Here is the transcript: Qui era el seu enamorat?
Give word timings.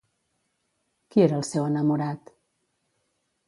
Qui 1.11 1.23
era 1.25 1.37
el 1.41 1.45
seu 1.51 1.67
enamorat? 1.67 2.33